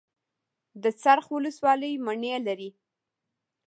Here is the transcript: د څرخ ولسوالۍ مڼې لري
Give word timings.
د 0.83 0.85
څرخ 1.01 1.25
ولسوالۍ 1.35 1.93
مڼې 2.05 2.33
لري 2.47 2.69